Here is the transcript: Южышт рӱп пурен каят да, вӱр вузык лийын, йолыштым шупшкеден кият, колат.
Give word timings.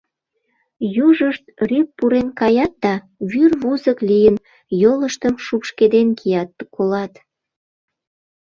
Южышт 1.05 1.43
рӱп 1.69 1.87
пурен 1.97 2.27
каят 2.39 2.73
да, 2.83 2.93
вӱр 3.29 3.51
вузык 3.61 3.99
лийын, 4.09 4.35
йолыштым 4.81 5.35
шупшкеден 5.45 6.07
кият, 6.19 6.49
колат. 6.75 7.13